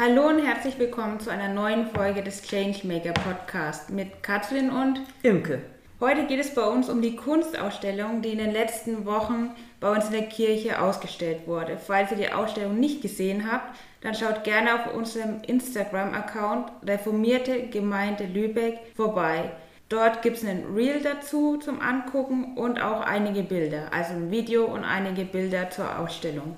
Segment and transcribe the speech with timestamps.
[0.00, 5.60] Hallo und herzlich willkommen zu einer neuen Folge des Changemaker Podcast mit Katrin und Imke.
[5.98, 10.04] Heute geht es bei uns um die Kunstausstellung, die in den letzten Wochen bei uns
[10.06, 11.78] in der Kirche ausgestellt wurde.
[11.84, 18.26] Falls ihr die Ausstellung nicht gesehen habt, dann schaut gerne auf unserem Instagram-Account Reformierte Gemeinde
[18.26, 19.50] Lübeck vorbei.
[19.88, 24.66] Dort gibt es ein Reel dazu zum Angucken und auch einige Bilder, also ein Video
[24.66, 26.54] und einige Bilder zur Ausstellung.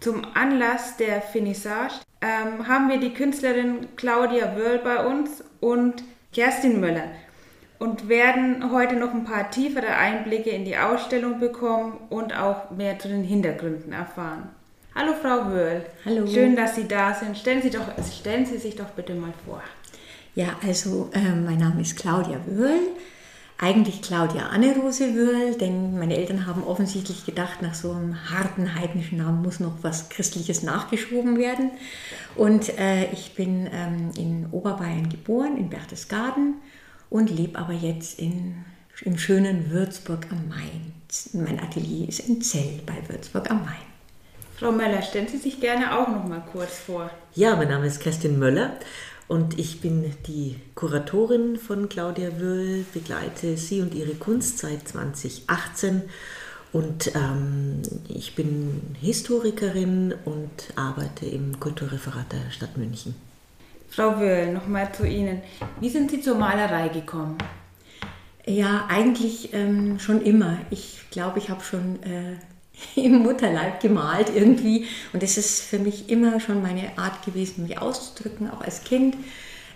[0.00, 6.02] Zum Anlass der Finissage ähm, haben wir die Künstlerin Claudia Wörl bei uns und
[6.32, 7.10] Kerstin Möller
[7.78, 12.98] und werden heute noch ein paar tiefere Einblicke in die Ausstellung bekommen und auch mehr
[12.98, 14.50] zu den Hintergründen erfahren.
[14.94, 15.86] Hallo Frau Wörl.
[16.04, 16.26] Hallo.
[16.26, 17.38] Schön, dass Sie da sind.
[17.38, 19.62] Stellen Sie, doch, stellen Sie sich doch bitte mal vor.
[20.34, 22.88] Ja, also äh, mein Name ist Claudia Wörl
[23.62, 29.18] eigentlich Claudia Anne-Rose Würl, denn meine Eltern haben offensichtlich gedacht, nach so einem harten heidnischen
[29.18, 31.70] Namen muss noch was Christliches nachgeschoben werden.
[32.36, 36.54] Und äh, ich bin ähm, in Oberbayern geboren, in Berchtesgaden
[37.10, 38.64] und lebe aber jetzt in,
[39.02, 40.92] im schönen Würzburg am Main.
[41.34, 43.90] Mein Atelier ist in Zell bei Würzburg am Main.
[44.56, 47.10] Frau Möller, stellen Sie sich gerne auch noch mal kurz vor.
[47.34, 48.78] Ja, mein Name ist Kerstin Möller
[49.30, 56.02] und ich bin die Kuratorin von Claudia Wöhl, begleite sie und ihre Kunst seit 2018
[56.72, 63.14] und ähm, ich bin Historikerin und arbeite im Kulturreferat der Stadt München.
[63.88, 65.42] Frau Wöhl, nochmal zu Ihnen.
[65.78, 67.38] Wie sind Sie zur Malerei gekommen?
[68.46, 70.58] Ja, eigentlich ähm, schon immer.
[70.70, 72.34] Ich glaube, ich habe schon äh,
[72.96, 74.86] im Mutterleib gemalt irgendwie.
[75.12, 79.16] Und das ist für mich immer schon meine Art gewesen, mich auszudrücken, auch als Kind.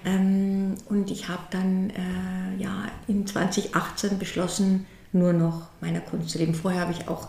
[0.05, 6.39] Ähm, und ich habe dann äh, ja, in 2018 beschlossen, nur noch meiner Kunst zu
[6.39, 6.55] leben.
[6.55, 7.29] Vorher habe ich auch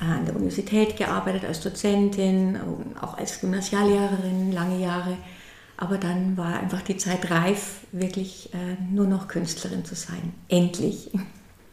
[0.00, 2.58] äh, an der Universität gearbeitet als Dozentin,
[3.00, 5.16] auch als Gymnasiallehrerin lange Jahre.
[5.76, 10.32] Aber dann war einfach die Zeit reif, wirklich äh, nur noch Künstlerin zu sein.
[10.48, 11.10] Endlich.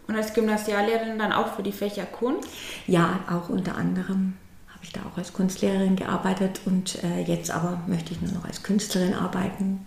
[0.09, 2.49] Und als Gymnasiallehrerin dann auch für die Fächer Kunst?
[2.87, 4.33] Ja, auch unter anderem
[4.67, 8.45] habe ich da auch als Kunstlehrerin gearbeitet und äh, jetzt aber möchte ich nur noch
[8.45, 9.85] als Künstlerin arbeiten.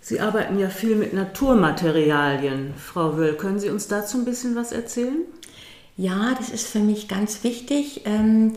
[0.00, 3.34] Sie arbeiten ja viel mit Naturmaterialien, Frau Wöll.
[3.34, 5.22] Können Sie uns dazu ein bisschen was erzählen?
[5.96, 8.02] Ja, das ist für mich ganz wichtig.
[8.04, 8.52] Ähm,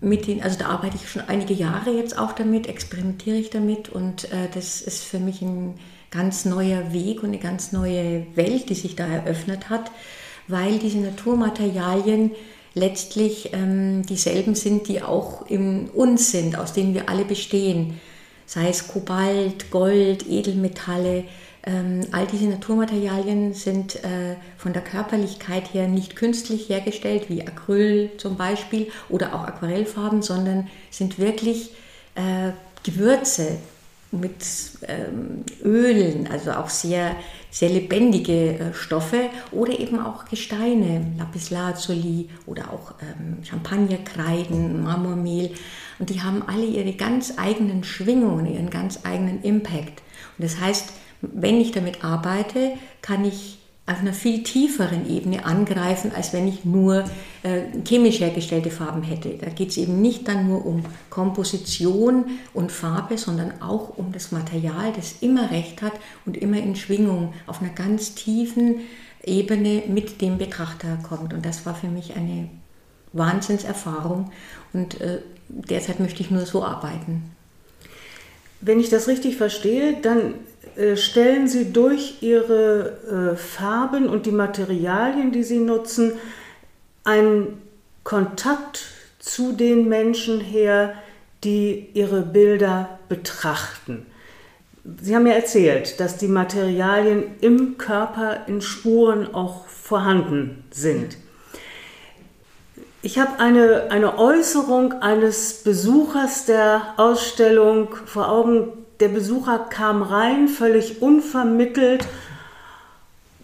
[0.00, 3.90] mit den, also da arbeite ich schon einige Jahre jetzt auch damit, experimentiere ich damit
[3.90, 5.74] und äh, das ist für mich ein
[6.10, 9.90] ganz neuer Weg und eine ganz neue Welt, die sich da eröffnet hat,
[10.48, 12.32] weil diese Naturmaterialien
[12.74, 17.98] letztlich ähm, dieselben sind, die auch in uns sind, aus denen wir alle bestehen.
[18.44, 21.24] Sei es Kobalt, Gold, Edelmetalle,
[21.66, 28.10] ähm, all diese Naturmaterialien sind äh, von der Körperlichkeit her nicht künstlich hergestellt, wie Acryl
[28.18, 31.70] zum Beispiel oder auch Aquarellfarben, sondern sind wirklich
[32.14, 32.52] äh,
[32.84, 33.58] Gewürze,
[34.12, 34.44] mit
[34.86, 37.16] ähm, Ölen, also auch sehr,
[37.50, 45.50] sehr lebendige äh, Stoffe oder eben auch Gesteine, Lapislazuli oder auch ähm, Champagnerkreiden, Marmormehl.
[45.98, 50.02] Und die haben alle ihre ganz eigenen Schwingungen, ihren ganz eigenen Impact.
[50.38, 50.92] Und das heißt,
[51.22, 53.55] wenn ich damit arbeite, kann ich
[53.86, 57.04] auf einer viel tieferen Ebene angreifen, als wenn ich nur
[57.44, 59.30] äh, chemisch hergestellte Farben hätte.
[59.40, 64.32] Da geht es eben nicht dann nur um Komposition und Farbe, sondern auch um das
[64.32, 65.92] Material, das immer recht hat
[66.24, 68.80] und immer in Schwingung auf einer ganz tiefen
[69.22, 71.32] Ebene mit dem Betrachter kommt.
[71.32, 72.48] Und das war für mich eine
[73.12, 74.32] Wahnsinnserfahrung
[74.72, 77.30] und äh, derzeit möchte ich nur so arbeiten.
[78.60, 80.34] Wenn ich das richtig verstehe, dann
[80.96, 86.12] stellen Sie durch Ihre äh, Farben und die Materialien, die Sie nutzen,
[87.04, 87.62] einen
[88.04, 88.84] Kontakt
[89.18, 90.94] zu den Menschen her,
[91.44, 94.06] die Ihre Bilder betrachten.
[95.00, 101.16] Sie haben ja erzählt, dass die Materialien im Körper in Spuren auch vorhanden sind.
[103.02, 110.48] Ich habe eine, eine Äußerung eines Besuchers der Ausstellung vor Augen, der Besucher kam rein,
[110.48, 112.06] völlig unvermittelt,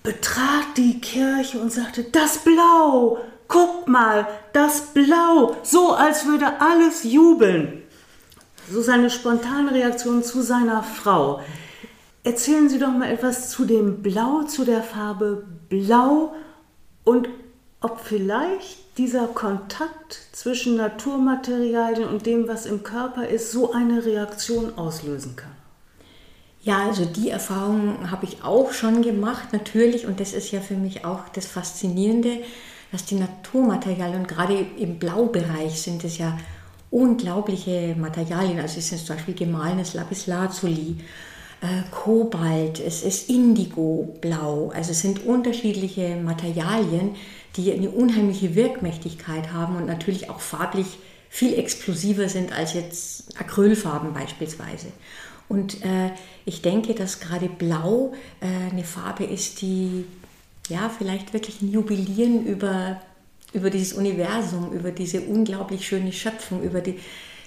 [0.03, 3.19] betrat die Kirche und sagte, das Blau,
[3.49, 7.83] guck mal, das Blau, so als würde alles jubeln.
[8.71, 11.41] So seine spontane Reaktion zu seiner Frau.
[12.25, 16.35] Erzählen Sie doch mal etwas zu dem Blau, zu der Farbe Blau
[17.05, 17.29] und
[17.83, 24.77] ob vielleicht dieser Kontakt zwischen Naturmaterialien und dem, was im Körper ist, so eine Reaktion
[24.77, 25.51] auslösen kann?
[26.63, 30.07] Ja, also die Erfahrung habe ich auch schon gemacht, natürlich.
[30.07, 32.39] Und das ist ja für mich auch das Faszinierende,
[32.93, 36.39] dass die Naturmaterialien, und gerade im Blaubereich sind es ja
[36.91, 38.61] unglaubliche Materialien.
[38.61, 40.99] Also es ist zum Beispiel gemahlenes Lapislazuli,
[41.63, 44.73] äh, Kobalt, es ist Indigo-Blau.
[44.75, 47.15] Also es sind unterschiedliche Materialien,
[47.57, 50.99] die eine unheimliche Wirkmächtigkeit haben und natürlich auch farblich
[51.31, 54.89] viel explosiver sind als jetzt Acrylfarben beispielsweise.
[55.49, 56.11] Und äh,
[56.45, 60.05] ich denke, dass gerade Blau äh, eine Farbe ist, die
[60.69, 63.01] ja vielleicht wirklich ein Jubilieren über,
[63.53, 66.99] über dieses Universum, über diese unglaublich schöne Schöpfung, über die,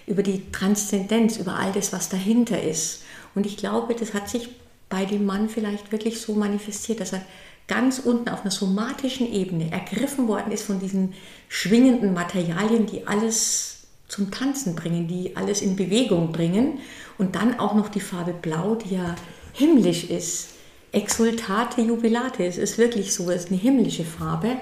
[0.07, 3.03] über die Transzendenz, über all das, was dahinter ist.
[3.35, 4.49] Und ich glaube, das hat sich
[4.89, 7.21] bei dem Mann vielleicht wirklich so manifestiert, dass er
[7.67, 11.13] ganz unten auf einer somatischen Ebene ergriffen worden ist von diesen
[11.49, 16.79] schwingenden Materialien, die alles zum Tanzen bringen, die alles in Bewegung bringen.
[17.17, 19.15] Und dann auch noch die Farbe Blau, die ja
[19.53, 20.49] himmlisch ist.
[20.91, 24.57] Exultate Jubilate, es ist wirklich so, es ist eine himmlische Farbe.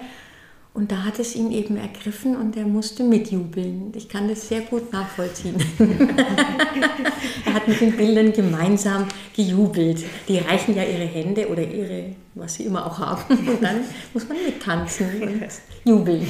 [0.76, 3.94] Und da hat es ihn eben ergriffen und er musste mitjubeln.
[3.96, 5.56] Ich kann das sehr gut nachvollziehen.
[7.46, 10.04] er hat mit den Bildern gemeinsam gejubelt.
[10.28, 13.38] Die reichen ja ihre Hände oder ihre, was sie immer auch haben.
[13.38, 13.82] Und dann
[14.16, 15.44] muss man mittanzen und
[15.86, 16.28] jubeln.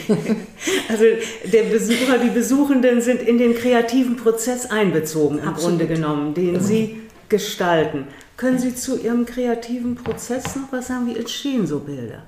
[0.89, 1.05] Also
[1.45, 5.79] der Besucher, die Besuchenden sind in den kreativen Prozess einbezogen, im Absolut.
[5.79, 6.97] Grunde genommen, den sie
[7.29, 8.07] gestalten.
[8.35, 11.07] Können Sie zu Ihrem kreativen Prozess noch was sagen?
[11.07, 12.23] Wie entstehen so Bilder?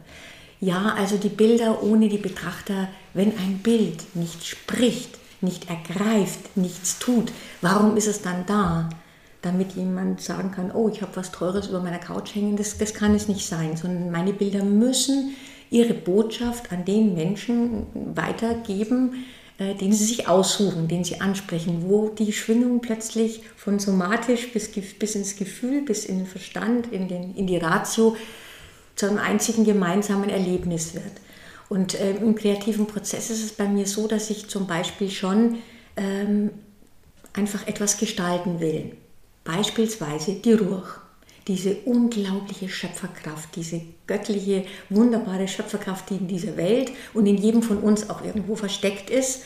[0.66, 6.98] Ja, also die Bilder ohne die Betrachter, wenn ein Bild nicht spricht, nicht ergreift, nichts
[6.98, 7.32] tut,
[7.62, 8.90] warum ist es dann da?
[9.44, 12.96] Damit jemand sagen kann, oh, ich habe was Teures über meiner Couch hängen, das, das
[12.96, 15.36] kann es nicht sein, sondern meine Bilder müssen
[15.70, 17.86] ihre Botschaft an den Menschen
[18.16, 19.24] weitergeben,
[19.60, 24.72] äh, den sie sich aussuchen, den sie ansprechen, wo die Schwingung plötzlich von somatisch bis,
[24.72, 28.16] bis ins Gefühl, bis in den Verstand, in, den, in die Ratio
[28.96, 31.04] zu einem einzigen gemeinsamen Erlebnis wird.
[31.70, 35.58] Und äh, im kreativen Prozess ist es bei mir so, dass ich zum Beispiel schon
[35.98, 36.52] ähm,
[37.34, 38.96] einfach etwas gestalten will.
[39.44, 40.88] Beispielsweise die Ruch.
[41.48, 47.78] Diese unglaubliche Schöpferkraft, diese göttliche, wunderbare Schöpferkraft, die in dieser Welt und in jedem von
[47.78, 49.44] uns auch irgendwo versteckt ist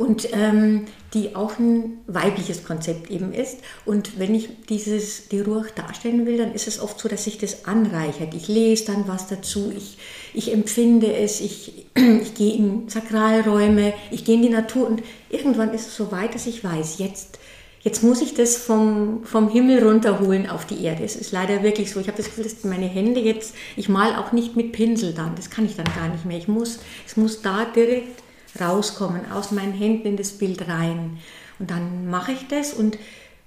[0.00, 3.58] und ähm, die auch ein weibliches Konzept eben ist.
[3.84, 7.36] Und wenn ich dieses, die Ruhe darstellen will, dann ist es oft so, dass sich
[7.36, 8.32] das anreichert.
[8.32, 9.98] Ich lese dann was dazu, ich,
[10.32, 15.74] ich empfinde es, ich, ich gehe in Sakralräume, ich gehe in die Natur und irgendwann
[15.74, 17.38] ist es so weit, dass ich weiß, jetzt,
[17.82, 21.04] jetzt muss ich das vom, vom Himmel runterholen auf die Erde.
[21.04, 22.00] Es ist leider wirklich so.
[22.00, 25.34] Ich habe das Gefühl, dass meine Hände jetzt, ich mal auch nicht mit Pinsel dann,
[25.34, 26.38] das kann ich dann gar nicht mehr.
[26.38, 28.22] Ich muss, es muss da direkt
[28.58, 31.18] rauskommen, aus meinen Händen in das Bild rein.
[31.58, 32.98] Und dann mache ich das und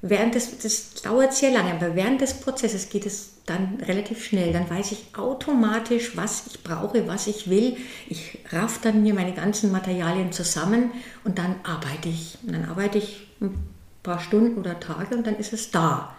[0.02, 4.54] während des, das dauert sehr lange, aber während des Prozesses geht es dann relativ schnell.
[4.54, 7.78] Dann weiß ich automatisch, was ich brauche, was ich will.
[8.08, 10.92] Ich raff dann mir meine ganzen Materialien zusammen
[11.24, 12.38] und dann arbeite ich.
[12.46, 13.58] Und dann arbeite ich ein
[14.04, 16.16] paar Stunden oder Tage und dann ist es da.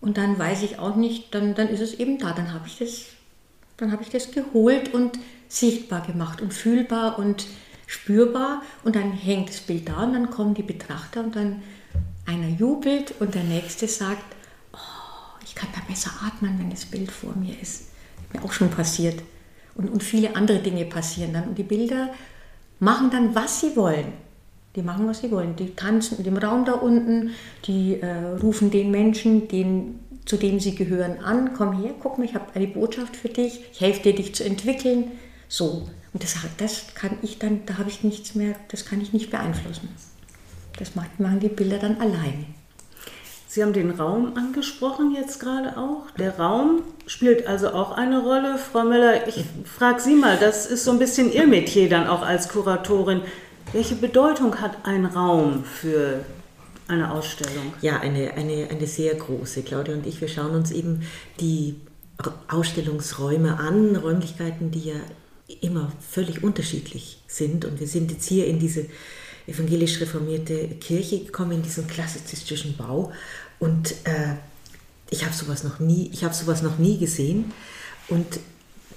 [0.00, 2.32] Und dann weiß ich auch nicht, dann, dann ist es eben da.
[2.32, 3.06] Dann habe ich das,
[3.76, 5.18] dann habe ich das geholt und
[5.48, 7.46] sichtbar gemacht und fühlbar und
[7.88, 11.62] spürbar und dann hängt das Bild da und dann kommen die Betrachter und dann
[12.26, 14.36] einer jubelt und der nächste sagt,
[14.74, 17.86] oh, ich kann da besser atmen, wenn das Bild vor mir ist.
[18.32, 19.22] Mir auch schon passiert.
[19.74, 21.48] Und, und viele andere Dinge passieren dann.
[21.48, 22.10] Und die Bilder
[22.78, 24.12] machen dann, was sie wollen.
[24.76, 25.56] Die machen, was sie wollen.
[25.56, 27.30] Die tanzen in dem Raum da unten,
[27.64, 32.24] die äh, rufen den Menschen, den, zu dem sie gehören, an, komm her, guck mal,
[32.24, 35.12] ich habe eine Botschaft für dich, ich helfe dir, dich zu entwickeln.
[35.48, 35.88] So.
[36.12, 39.30] Und das, das kann ich dann, da habe ich nichts mehr, das kann ich nicht
[39.30, 39.88] beeinflussen.
[40.78, 42.46] Das machen die Bilder dann alleine.
[43.48, 46.10] Sie haben den Raum angesprochen jetzt gerade auch.
[46.18, 48.58] Der Raum spielt also auch eine Rolle.
[48.58, 52.22] Frau Möller, ich frage Sie mal, das ist so ein bisschen Ihr Metier dann auch
[52.22, 53.22] als Kuratorin.
[53.72, 56.20] Welche Bedeutung hat ein Raum für
[56.88, 57.72] eine Ausstellung?
[57.80, 59.62] Ja, eine, eine, eine sehr große.
[59.62, 61.02] Claudia und ich, wir schauen uns eben
[61.40, 61.80] die
[62.48, 64.96] Ausstellungsräume an, Räumlichkeiten, die ja
[65.60, 67.64] immer völlig unterschiedlich sind.
[67.64, 68.86] Und wir sind jetzt hier in diese
[69.46, 73.12] evangelisch reformierte Kirche gekommen, in diesen klassizistischen Bau.
[73.58, 74.34] Und äh,
[75.10, 77.52] ich habe sowas noch nie, sowas noch nie gesehen.
[78.08, 78.40] Und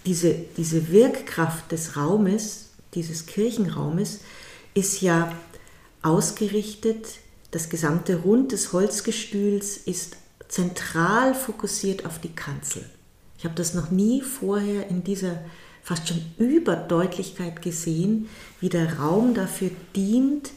[0.05, 4.19] diese, diese Wirkkraft des Raumes, dieses Kirchenraumes,
[4.73, 5.33] ist ja
[6.01, 7.07] ausgerichtet,
[7.51, 10.15] das gesamte Rund des Holzgestühls ist
[10.47, 12.85] zentral fokussiert auf die Kanzel.
[13.37, 15.39] Ich habe das noch nie vorher in dieser
[15.83, 20.51] fast schon Überdeutlichkeit gesehen, wie der Raum dafür dient,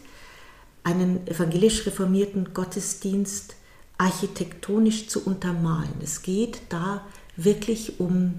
[0.83, 3.57] einen evangelisch reformierten Gottesdienst
[3.97, 5.95] architektonisch zu untermalen.
[6.02, 7.04] Es geht da
[7.37, 8.35] wirklich um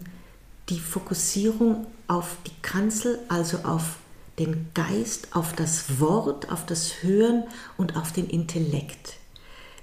[0.70, 3.98] die Fokussierung auf die Kanzel, also auf
[4.40, 7.44] den Geist auf das Wort, auf das Hören
[7.78, 9.14] und auf den Intellekt.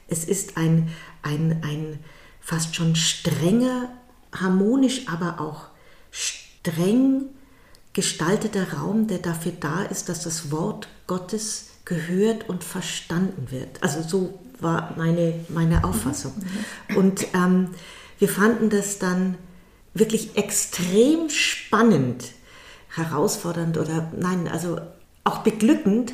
[0.09, 0.90] Es ist ein,
[1.23, 1.99] ein, ein
[2.40, 3.90] fast schon strenger,
[4.35, 5.68] harmonisch, aber auch
[6.62, 7.26] streng
[7.92, 13.83] gestalteter Raum, der dafür da ist, dass das Wort Gottes gehört und verstanden wird.
[13.83, 16.33] Also so war meine, meine Auffassung.
[16.88, 16.97] Mhm.
[16.97, 17.69] Und ähm,
[18.19, 19.37] wir fanden das dann
[19.92, 22.31] wirklich extrem spannend,
[22.95, 24.81] herausfordernd oder nein, also
[25.25, 26.12] auch beglückend,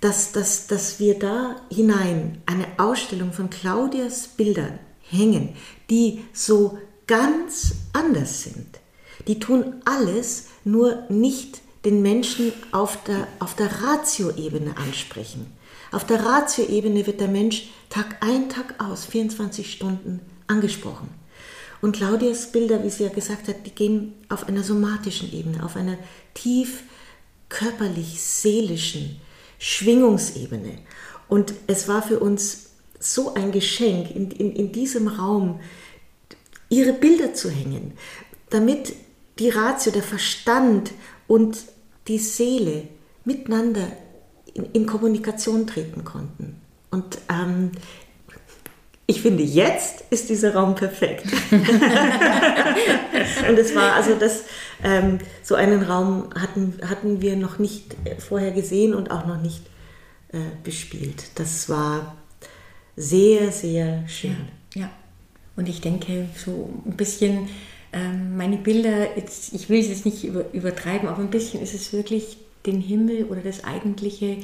[0.00, 5.56] dass, dass, dass wir da hinein eine Ausstellung von Claudias Bildern hängen,
[5.90, 8.78] die so ganz anders sind.
[9.28, 15.46] Die tun alles, nur nicht den Menschen auf der, auf der Ratio-Ebene ansprechen.
[15.92, 21.08] Auf der Ratio-Ebene wird der Mensch Tag ein, Tag aus, 24 Stunden angesprochen.
[21.80, 25.76] Und Claudias Bilder, wie sie ja gesagt hat, die gehen auf einer somatischen Ebene, auf
[25.76, 25.96] einer
[26.34, 26.82] tief
[27.48, 29.20] körperlich-seelischen
[29.58, 30.78] Schwingungsebene.
[31.28, 35.60] Und es war für uns so ein Geschenk, in, in, in diesem Raum
[36.68, 37.92] ihre Bilder zu hängen,
[38.50, 38.92] damit
[39.38, 40.92] die Ratio, der Verstand
[41.26, 41.58] und
[42.08, 42.88] die Seele
[43.24, 43.86] miteinander
[44.54, 46.60] in, in Kommunikation treten konnten.
[46.90, 47.72] Und ähm,
[49.06, 51.24] ich finde, jetzt ist dieser Raum perfekt.
[51.50, 51.62] und
[53.58, 54.44] es war also das,
[54.84, 59.62] ähm, so einen Raum hatten, hatten wir noch nicht vorher gesehen und auch noch nicht
[60.32, 61.24] äh, bespielt.
[61.36, 62.16] Das war
[62.96, 64.36] sehr, sehr schön.
[64.74, 64.90] Ja, ja.
[65.56, 67.48] und ich denke, so ein bisschen
[68.36, 71.92] meine Bilder, jetzt, ich will es jetzt nicht über, übertreiben, aber ein bisschen ist es
[71.92, 74.38] wirklich den Himmel oder das Eigentliche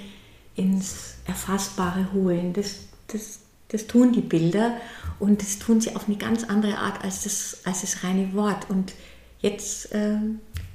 [0.56, 2.52] ins Erfassbare holen.
[2.52, 3.40] Das, das
[3.74, 4.76] das tun die Bilder
[5.18, 8.70] und das tun sie auf eine ganz andere Art als das, als das reine Wort.
[8.70, 8.92] Und
[9.40, 10.18] jetzt äh,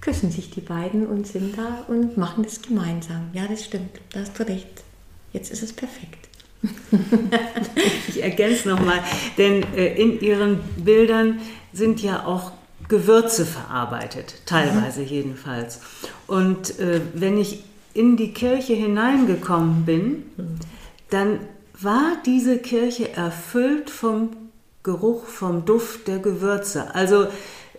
[0.01, 3.29] küssen sich die beiden und sind da und machen das gemeinsam.
[3.31, 4.83] Ja, das stimmt, da hast du recht.
[5.31, 6.27] Jetzt ist es perfekt.
[8.09, 9.01] ich ergänze nochmal,
[9.38, 11.39] denn äh, in ihren Bildern
[11.71, 12.51] sind ja auch
[12.89, 15.79] Gewürze verarbeitet, teilweise jedenfalls.
[16.27, 20.24] Und äh, wenn ich in die Kirche hineingekommen bin,
[21.10, 21.39] dann
[21.79, 24.29] war diese Kirche erfüllt vom
[24.84, 26.93] Geruch, vom Duft der Gewürze.
[26.93, 27.27] Also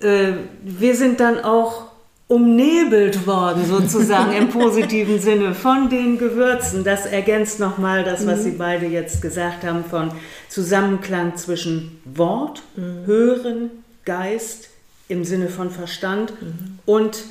[0.00, 1.90] äh, wir sind dann auch
[2.28, 6.84] umnebelt worden, sozusagen im positiven Sinne, von den Gewürzen.
[6.84, 8.42] Das ergänzt nochmal das, was mhm.
[8.44, 10.12] Sie beide jetzt gesagt haben, von
[10.48, 13.06] Zusammenklang zwischen Wort, mhm.
[13.06, 13.70] Hören,
[14.04, 14.69] Geist
[15.10, 16.78] im Sinne von Verstand mhm.
[16.86, 17.24] und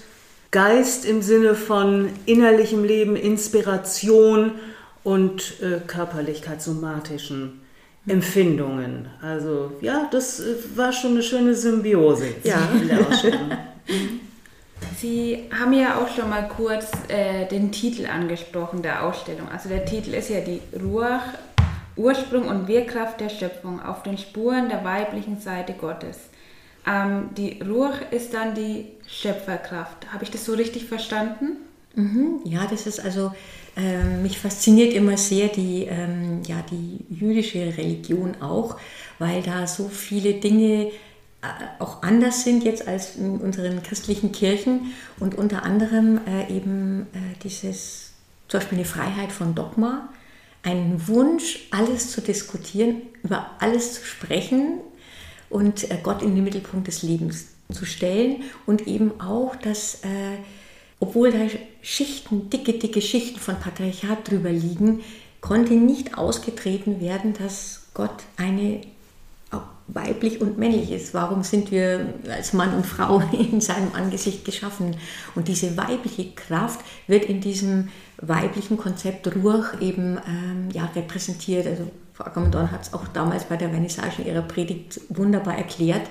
[0.51, 4.53] Geist im Sinne von innerlichem Leben, Inspiration
[5.03, 7.61] und äh, Körperlichkeit, somatischen
[8.07, 9.07] Empfindungen.
[9.21, 12.67] Also ja, das äh, war schon eine schöne Symbiose ja.
[12.73, 13.51] in der Ausstellung.
[14.97, 19.47] Sie haben ja auch schon mal kurz äh, den Titel angesprochen der Ausstellung.
[19.49, 21.23] Also der Titel ist ja die Ruach,
[21.95, 26.28] Ursprung und Wirkkraft der Schöpfung auf den Spuren der weiblichen Seite Gottes.
[26.85, 30.11] Ähm, die Ruach ist dann die Schöpferkraft.
[30.13, 31.57] Habe ich das so richtig verstanden?
[31.95, 32.41] Mhm.
[32.45, 33.31] Ja, das ist also
[33.75, 38.77] ähm, mich fasziniert immer sehr die, ähm, ja, die jüdische Religion auch,
[39.19, 40.91] weil da so viele Dinge
[41.41, 41.47] äh,
[41.79, 47.37] auch anders sind jetzt als in unseren christlichen Kirchen und unter anderem äh, eben äh,
[47.43, 48.11] dieses,
[48.47, 50.09] zum Beispiel eine Freiheit von Dogma,
[50.63, 54.79] ein Wunsch, alles zu diskutieren, über alles zu sprechen
[55.49, 60.37] und äh, Gott in den Mittelpunkt des Lebens zu stellen und eben auch, dass äh,
[60.99, 61.39] obwohl da
[61.81, 65.01] Schichten, dicke, dicke Schichten von Patriarchat drüber liegen,
[65.39, 68.81] konnte nicht ausgetreten werden, dass Gott eine
[69.93, 71.13] weiblich und männlich ist.
[71.13, 74.95] Warum sind wir als Mann und Frau in seinem Angesicht geschaffen?
[75.35, 77.89] Und diese weibliche Kraft wird in diesem
[78.21, 81.67] weiblichen Konzept Ruach eben ähm, ja, repräsentiert.
[81.67, 81.89] Also
[82.19, 86.01] Frau Ackermann hat es auch damals bei der Vernissage ihrer Predigt wunderbar erklärt.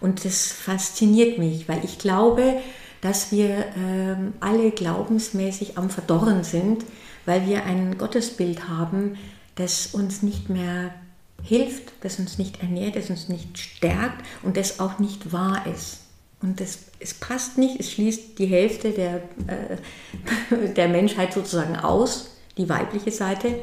[0.00, 2.60] Und das fasziniert mich, weil ich glaube,
[3.00, 6.84] dass wir ähm, alle glaubensmäßig am Verdorren sind,
[7.26, 9.18] weil wir ein Gottesbild haben,
[9.56, 10.94] das uns nicht mehr
[11.42, 16.02] hilft, das uns nicht ernährt, das uns nicht stärkt und das auch nicht wahr ist.
[16.40, 22.36] Und das, es passt nicht, es schließt die Hälfte der, äh, der Menschheit sozusagen aus,
[22.56, 23.56] die weibliche Seite,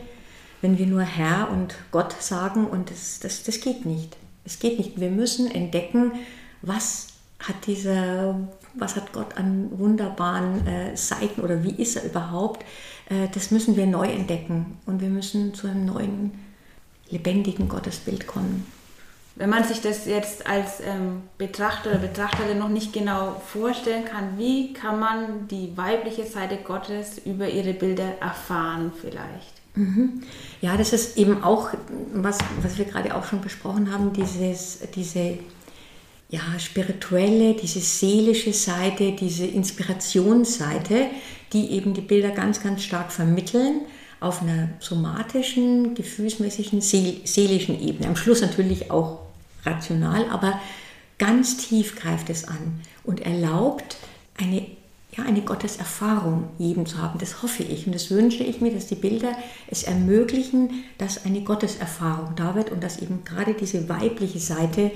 [0.61, 4.15] wenn wir nur Herr und Gott sagen und das, das, das geht nicht.
[4.43, 4.99] Es geht nicht.
[4.99, 6.13] Wir müssen entdecken,
[6.61, 7.07] was
[7.39, 8.35] hat dieser
[8.77, 12.63] was hat Gott an wunderbaren äh, Seiten oder wie ist er überhaupt,
[13.09, 16.31] äh, das müssen wir neu entdecken und wir müssen zu einem neuen,
[17.09, 18.65] lebendigen Gottesbild kommen.
[19.35, 24.37] wenn man sich das jetzt als ähm, Betrachter oder Betrachterin noch nicht genau vorstellen kann,
[24.37, 29.64] wie kann man die weibliche Seite Gottes über ihre Bilder erfahren vielleicht?
[30.61, 31.69] Ja, das ist eben auch,
[32.13, 35.37] was, was wir gerade auch schon besprochen haben, dieses, diese
[36.29, 41.07] ja, spirituelle, diese seelische Seite, diese Inspirationsseite,
[41.53, 43.81] die eben die Bilder ganz, ganz stark vermitteln
[44.19, 48.07] auf einer somatischen, gefühlsmäßigen, seelischen Ebene.
[48.07, 49.19] Am Schluss natürlich auch
[49.65, 50.59] rational, aber
[51.19, 53.97] ganz tief greift es an und erlaubt
[54.37, 54.65] eine,
[55.17, 57.19] ja, eine Gotteserfahrung jedem zu haben.
[57.19, 59.31] Das hoffe ich und das wünsche ich mir, dass die Bilder
[59.67, 64.91] es ermöglichen, dass eine Gotteserfahrung da wird und dass eben gerade diese weibliche Seite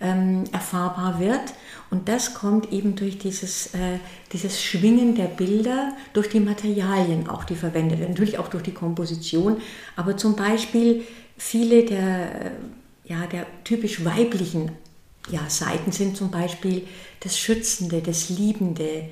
[0.00, 1.54] ähm, erfahrbar wird.
[1.90, 3.98] Und das kommt eben durch dieses, äh,
[4.32, 8.74] dieses Schwingen der Bilder, durch die Materialien auch, die verwendet werden, natürlich auch durch die
[8.74, 9.58] Komposition,
[9.96, 11.02] aber zum Beispiel
[11.36, 12.52] viele der
[13.04, 14.72] ja, der typisch weiblichen
[15.30, 16.86] ja, Seiten sind zum Beispiel
[17.20, 19.08] das Schützende, das Liebende, äh,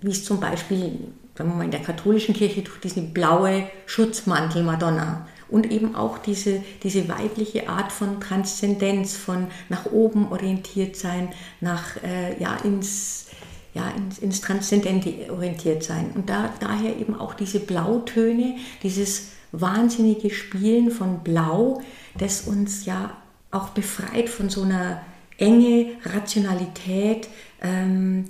[0.00, 0.98] wie es zum Beispiel
[1.40, 6.18] sagen wir mal, in der katholischen Kirche durch diese blaue Schutzmantel Madonna und eben auch
[6.18, 11.30] diese, diese weibliche Art von Transzendenz, von nach oben orientiert sein,
[11.60, 13.28] nach, äh, ja, ins,
[13.72, 16.10] ja, ins, ins Transzendente orientiert sein.
[16.14, 21.80] Und da, daher eben auch diese Blautöne, dieses wahnsinnige Spielen von Blau,
[22.18, 23.16] das uns ja
[23.50, 25.00] auch befreit von so einer
[25.38, 27.28] enge Rationalität,
[27.62, 28.26] ähm,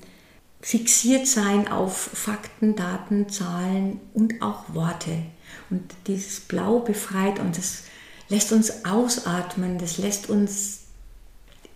[0.61, 5.23] fixiert sein auf Fakten, Daten, Zahlen und auch Worte.
[5.71, 7.85] Und dieses Blau befreit und das
[8.29, 10.81] lässt uns ausatmen, das lässt uns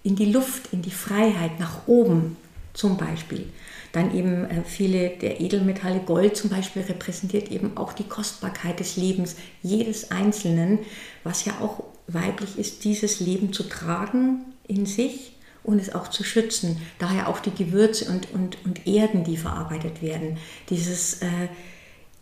[0.03, 2.37] in die Luft, in die Freiheit, nach oben
[2.75, 3.47] zum Beispiel.
[3.93, 8.97] Dann eben äh, viele der Edelmetalle, Gold zum Beispiel, repräsentiert eben auch die Kostbarkeit des
[8.97, 10.81] Lebens jedes Einzelnen,
[11.23, 15.34] was ja auch weiblich ist, dieses Leben zu tragen in sich
[15.65, 16.81] und es auch zu schützen.
[16.99, 20.39] Daher auch die Gewürze und, und, und Erden, die verarbeitet werden.
[20.71, 21.49] Dieses äh,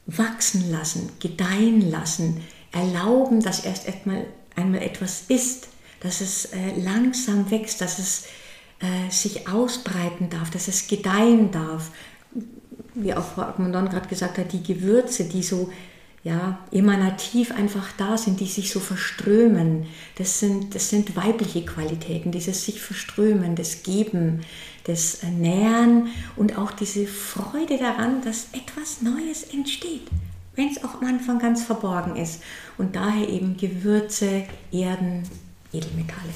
[0.07, 4.27] Wachsen lassen, gedeihen lassen, erlauben, dass erst einmal,
[4.57, 5.69] einmal etwas ist,
[6.01, 8.25] dass es äh, langsam wächst, dass es
[8.81, 11.91] äh, sich ausbreiten darf, dass es gedeihen darf.
[12.95, 15.71] Wie auch Frau Agmondon gerade gesagt hat, die Gewürze, die so
[16.25, 19.87] ja, emanativ einfach da sind, die sich so verströmen.
[20.17, 24.43] Das sind, das sind weibliche Qualitäten, dieses sich verströmen, das Geben,
[24.85, 30.09] das Nähern und auch diese Freude daran, dass etwas Neues entsteht,
[30.55, 32.43] wenn es auch am Anfang ganz verborgen ist.
[32.79, 35.25] Und daher eben Gewürze, Erden,
[35.73, 36.33] Edelmetalle.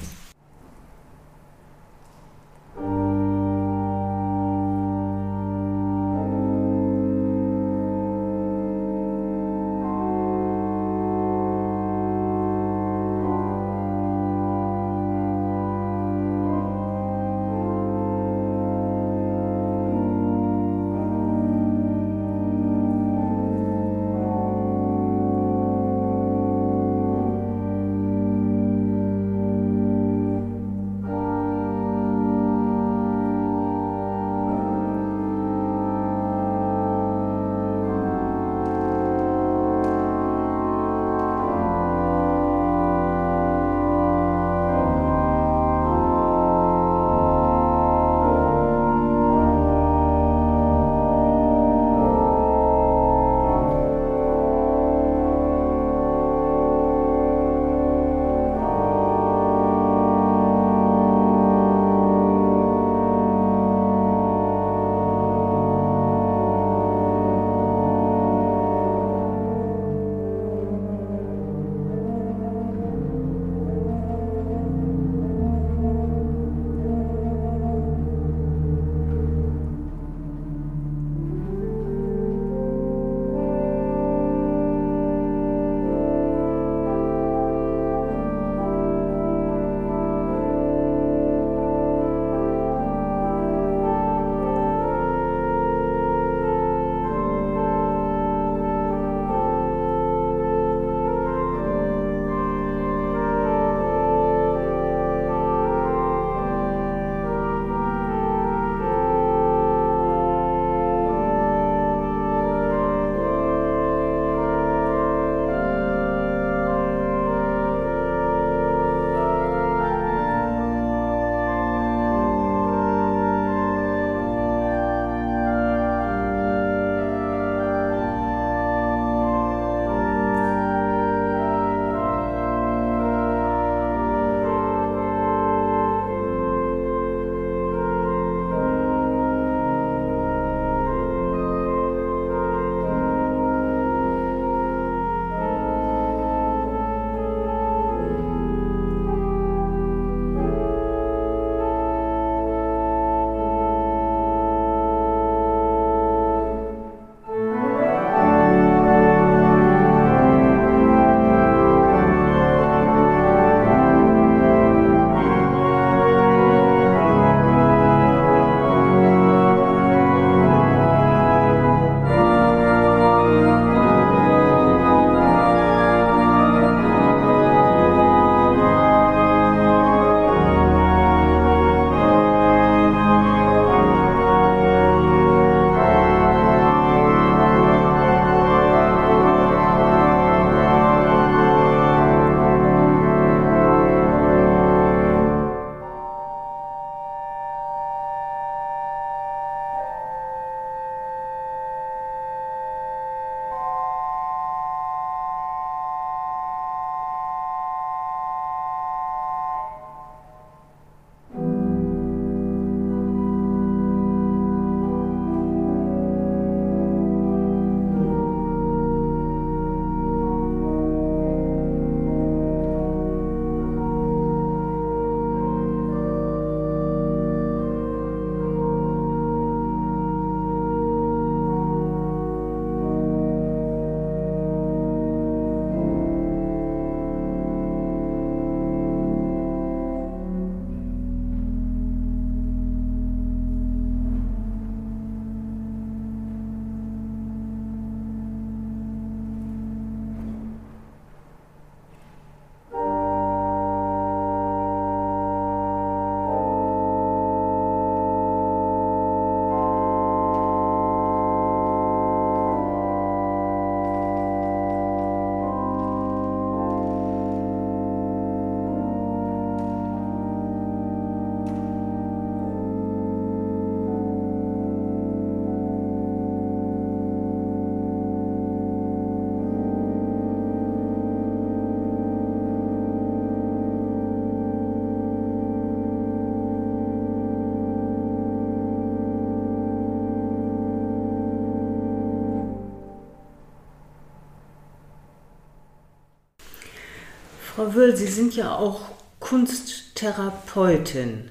[297.57, 298.83] Frau Wöll, Sie sind ja auch
[299.19, 301.31] Kunsttherapeutin.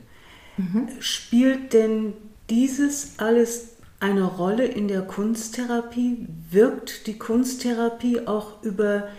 [0.57, 0.87] Mhm.
[0.99, 2.13] Spielt denn
[2.49, 6.25] dieses alles eine Rolle in der Kunsttherapie?
[6.49, 9.09] Wirkt die Kunsttherapie auch über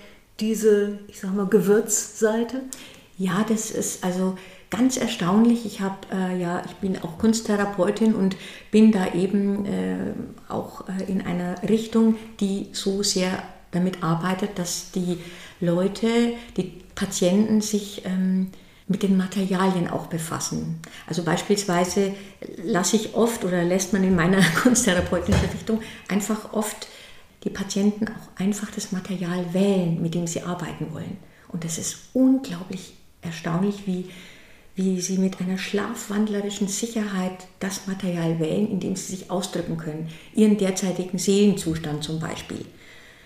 [0.41, 2.63] diese, ich sag mal, Gewürzseite?
[3.17, 4.37] Ja, das ist also
[4.69, 5.65] ganz erstaunlich.
[5.65, 8.37] Ich habe äh, ja, ich bin auch Kunsttherapeutin und
[8.73, 10.13] bin da eben äh,
[10.49, 15.19] auch äh, in einer Richtung, die so sehr damit arbeitet, dass die
[15.61, 18.51] Leute, die Patienten sich ähm,
[18.89, 20.81] mit den Materialien auch befassen.
[21.07, 22.15] Also beispielsweise
[22.65, 26.89] lasse ich oft oder lässt man in meiner kunsttherapeutischen Richtung einfach oft
[27.45, 31.17] die Patienten auch einfach das Material wählen, mit dem sie arbeiten wollen.
[31.49, 34.11] Und das ist unglaublich erstaunlich, wie,
[34.75, 40.09] wie sie mit einer schlafwandlerischen Sicherheit das Material wählen, in dem sie sich ausdrücken können.
[40.35, 42.65] Ihren derzeitigen Seelenzustand zum Beispiel.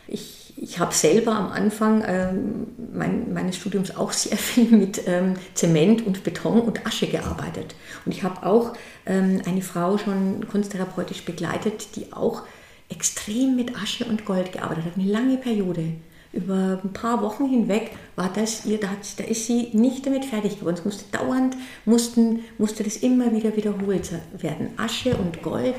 [0.07, 5.35] Ich ich habe selber am Anfang ähm, mein, meines Studiums auch sehr viel mit ähm,
[5.55, 7.75] Zement und Beton und Asche gearbeitet.
[8.05, 8.75] Und ich habe auch
[9.07, 12.43] ähm, eine Frau schon kunsttherapeutisch begleitet, die auch
[12.91, 15.85] extrem mit Asche und Gold gearbeitet hat, eine lange Periode.
[16.33, 20.27] Über ein paar Wochen hinweg war das ihr, da, hat, da ist sie nicht damit
[20.27, 20.77] fertig geworden.
[20.79, 24.71] Es musste dauernd, mussten, musste das immer wieder wiederholt werden.
[24.77, 25.75] Asche und Gold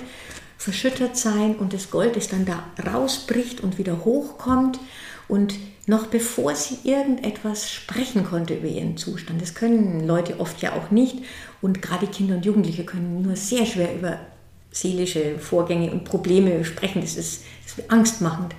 [0.62, 4.80] verschüttert sein und das Gold, das dann da rausbricht und wieder hochkommt
[5.28, 5.56] und
[5.88, 10.92] noch bevor sie irgendetwas sprechen konnte über ihren Zustand, das können Leute oft ja auch
[10.92, 11.18] nicht
[11.62, 14.20] und gerade Kinder und Jugendliche können nur sehr schwer über
[14.70, 18.54] seelische Vorgänge und Probleme sprechen, das ist, das ist angstmachend.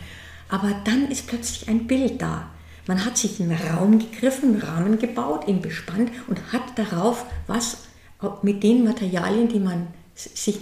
[0.49, 2.51] Aber dann ist plötzlich ein Bild da.
[2.89, 7.85] Man hat sich einen Raum gegriffen, einen Rahmen gebaut, ihn bespannt und hat darauf was
[8.43, 10.61] mit den Materialien, die man sich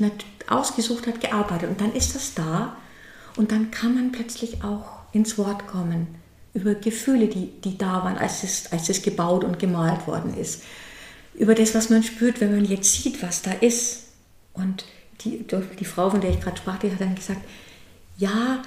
[0.49, 1.71] ausgesucht hat, gearbeitet.
[1.71, 2.77] Und dann ist das da
[3.37, 6.09] und dann kann man plötzlich auch ins Wort kommen
[6.53, 10.63] über Gefühle, die, die da waren, als es, als es gebaut und gemalt worden ist.
[11.35, 14.05] Über das, was man spürt, wenn man jetzt sieht, was da ist.
[14.53, 14.85] Und
[15.21, 15.47] die,
[15.79, 17.41] die Frau, von der ich gerade sprach, die hat dann gesagt,
[18.19, 18.63] ja,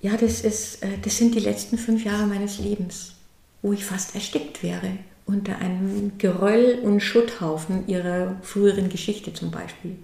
[0.00, 3.12] ja, das, ist, äh, das sind die letzten fünf Jahre meines Lebens,
[3.60, 4.98] wo ich fast erstickt wäre
[5.30, 9.96] unter einem Geröll und Schutthaufen ihrer früheren Geschichte zum Beispiel.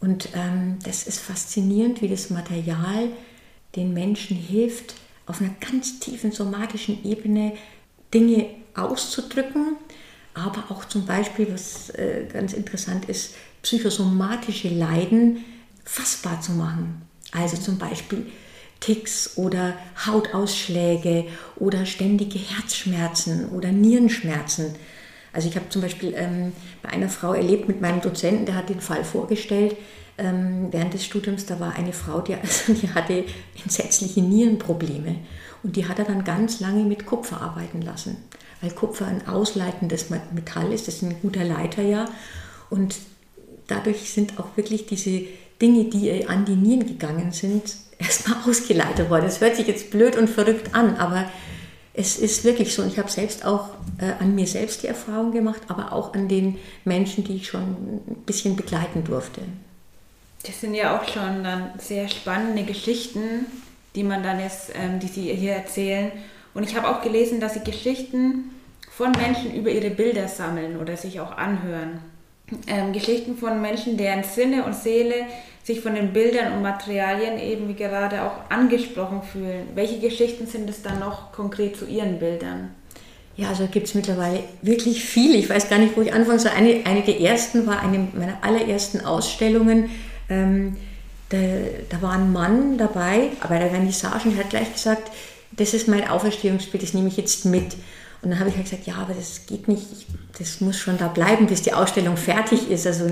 [0.00, 3.08] Und ähm, das ist faszinierend, wie das Material
[3.76, 4.94] den Menschen hilft,
[5.26, 7.54] auf einer ganz tiefen somatischen Ebene
[8.12, 9.76] Dinge auszudrücken,
[10.34, 15.44] aber auch zum Beispiel, was äh, ganz interessant ist, psychosomatische Leiden
[15.84, 17.02] fassbar zu machen.
[17.32, 18.26] Also zum Beispiel
[18.84, 19.74] Ticks oder
[20.06, 21.24] Hautausschläge
[21.56, 24.74] oder ständige Herzschmerzen oder Nierenschmerzen.
[25.32, 28.68] Also ich habe zum Beispiel ähm, bei einer Frau erlebt mit meinem Dozenten, der hat
[28.68, 29.76] den Fall vorgestellt,
[30.18, 33.24] ähm, während des Studiums, da war eine Frau, die, also die hatte
[33.62, 35.16] entsetzliche Nierenprobleme
[35.62, 38.18] und die hat er dann ganz lange mit Kupfer arbeiten lassen,
[38.60, 42.04] weil Kupfer ein ausleitendes Metall ist, das ist ein guter Leiter ja
[42.68, 42.96] und
[43.66, 45.22] dadurch sind auch wirklich diese
[45.60, 49.24] Dinge, die an die Nieren gegangen sind, erstmal ausgeleitet worden.
[49.24, 51.30] Das hört sich jetzt blöd und verrückt an, aber
[51.94, 52.82] es ist wirklich so.
[52.82, 56.28] Und ich habe selbst auch äh, an mir selbst die Erfahrung gemacht, aber auch an
[56.28, 59.42] den Menschen, die ich schon ein bisschen begleiten durfte.
[60.44, 63.46] Das sind ja auch schon dann sehr spannende Geschichten,
[63.94, 66.12] die man dann jetzt, ähm, die Sie hier erzählen.
[66.52, 68.50] Und ich habe auch gelesen, dass Sie Geschichten
[68.90, 72.00] von Menschen über ihre Bilder sammeln oder sich auch anhören.
[72.66, 75.26] Ähm, Geschichten von Menschen, deren Sinne und Seele
[75.62, 79.68] sich von den Bildern und Materialien eben wie gerade auch angesprochen fühlen.
[79.74, 82.70] Welche Geschichten sind es dann noch konkret zu Ihren Bildern?
[83.36, 85.36] Ja, also gibt es mittlerweile wirklich viele.
[85.36, 86.52] Ich weiß gar nicht, wo ich anfangen soll.
[86.52, 89.90] Eine, eine der ersten war eine meiner allerersten Ausstellungen.
[90.28, 90.76] Ähm,
[91.30, 91.38] da,
[91.88, 95.10] da, war ein Mann dabei, bei der Vernissage, und hat gleich gesagt,
[95.52, 97.74] das ist mein Auferstehungsbild, das nehme ich jetzt mit.
[98.24, 99.86] Und dann habe ich halt gesagt, ja, aber das geht nicht,
[100.38, 102.86] das muss schon da bleiben, bis die Ausstellung fertig ist.
[102.86, 103.10] Also,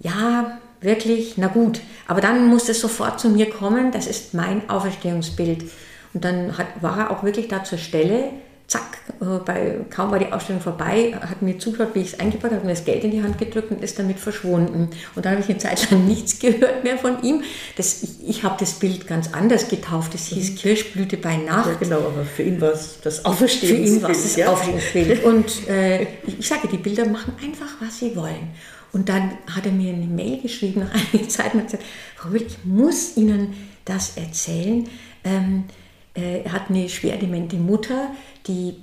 [0.00, 1.80] ja, wirklich, na gut.
[2.06, 5.64] Aber dann muss es sofort zu mir kommen, das ist mein Auferstehungsbild.
[6.14, 8.30] Und dann hat, war er auch wirklich da zur Stelle,
[8.66, 12.50] zack, äh, bei, kaum war die Ausstellung vorbei, hat mir zugeschaut, wie ich es eingebaut
[12.50, 14.90] habe, mir das Geld in die Hand gedrückt und ist damit verschwunden.
[15.14, 17.42] Und dann habe ich eine Zeit lang nichts gehört mehr von ihm.
[17.76, 20.14] Das, ich, ich habe das Bild ganz anders getauft.
[20.14, 20.56] Es hieß mhm.
[20.56, 21.70] Kirschblüte bei Nacht.
[21.70, 23.88] Ja, genau, aber für ihn war es das Auferstehungsbild.
[23.88, 24.48] Für ihn war es das ja.
[24.48, 25.24] Auferstehungsbild.
[25.24, 28.50] Und äh, ich, sage, die Bilder machen einfach, was sie wollen.
[28.92, 31.84] Und dann hat er mir eine Mail geschrieben nach einiger Zeit und hat gesagt,
[32.16, 34.88] Frau Will, ich muss Ihnen das erzählen.
[35.22, 35.85] Ähm, äh,
[36.16, 38.08] er hat eine schwer demente Mutter,
[38.46, 38.74] die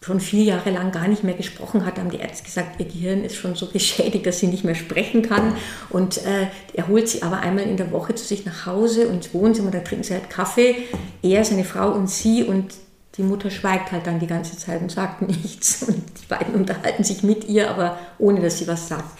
[0.00, 3.24] schon vier Jahre lang gar nicht mehr gesprochen hat, haben die Ärzte gesagt, ihr Gehirn
[3.24, 5.54] ist schon so geschädigt, dass sie nicht mehr sprechen kann.
[5.90, 9.16] Und äh, er holt sie aber einmal in der Woche zu sich nach Hause und
[9.16, 10.76] ins Wohnzimmer, da trinken sie halt Kaffee,
[11.22, 12.74] er, seine Frau und sie und
[13.16, 15.82] die Mutter schweigt halt dann die ganze Zeit und sagt nichts.
[15.82, 19.18] Und die beiden unterhalten sich mit ihr, aber ohne dass sie was sagt.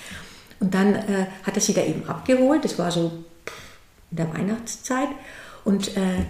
[0.60, 2.64] Und dann äh, hat er sie da eben abgeholt.
[2.64, 3.12] Das war so
[4.10, 5.08] in der Weihnachtszeit.
[5.64, 6.24] Und äh,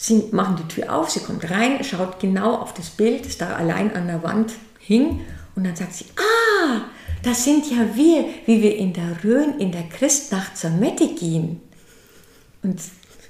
[0.00, 3.54] sie machen die Tür auf, sie kommt rein, schaut genau auf das Bild, das da
[3.54, 5.20] allein an der Wand hing.
[5.54, 6.80] Und dann sagt sie, ah,
[7.22, 11.60] das sind ja wir, wie wir in der Rhön in der Christnacht zur Mette gehen.
[12.62, 12.80] Und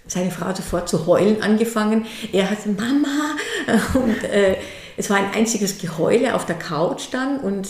[0.06, 2.06] seine Frau hat sofort zu heulen angefangen.
[2.32, 3.34] Er hat Mama
[3.94, 4.56] und äh,
[4.96, 7.68] es war ein einziges Geheule auf der Couch dann und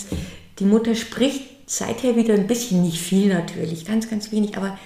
[0.59, 4.79] die Mutter spricht seither wieder ein bisschen, nicht viel natürlich, ganz, ganz wenig, aber